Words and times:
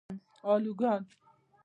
الوگان 0.43 1.05